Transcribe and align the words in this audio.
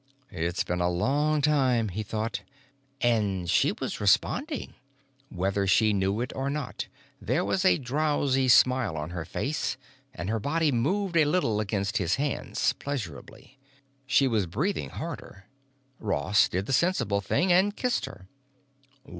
It's 0.31 0.63
been 0.63 0.81
a 0.81 0.89
long 0.89 1.41
time, 1.43 1.89
he 1.89 2.01
thought—and 2.01 3.47
she 3.47 3.71
was 3.73 4.01
responding! 4.01 4.73
Whether 5.29 5.67
she 5.67 5.93
knew 5.93 6.21
it 6.21 6.33
or 6.35 6.49
not, 6.49 6.87
there 7.21 7.45
was 7.45 7.63
a 7.63 7.77
drowsy 7.77 8.47
smile 8.47 8.97
on 8.97 9.11
her 9.11 9.25
face 9.25 9.77
and 10.15 10.27
her 10.27 10.39
body 10.39 10.71
moved 10.71 11.15
a 11.17 11.25
little 11.25 11.59
against 11.59 11.97
his 11.97 12.15
hands, 12.15 12.73
pleasurably. 12.79 13.59
She 14.07 14.27
was 14.27 14.47
breathing 14.47 14.89
harder. 14.89 15.45
Ross 15.99 16.49
did 16.49 16.65
the 16.65 16.73
sensible 16.73 17.21
thing 17.21 17.53
and 17.53 17.75
kissed 17.77 18.05
her. 18.05 18.25